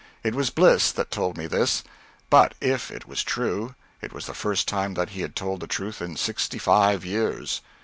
It 0.23 0.33
was 0.33 0.49
Bliss 0.49 0.91
that 0.93 1.11
told 1.11 1.37
me 1.37 1.45
this 1.45 1.83
but 2.31 2.55
if 2.59 2.89
it 2.89 3.07
was 3.07 3.21
true, 3.21 3.75
it 4.01 4.11
was 4.11 4.25
the 4.25 4.33
first 4.33 4.67
time 4.67 4.95
that 4.95 5.09
he 5.11 5.21
had 5.21 5.35
told 5.35 5.59
the 5.59 5.67
truth 5.67 6.01
in 6.01 6.15
sixty 6.17 6.57
five 6.57 7.05
years. 7.05 7.61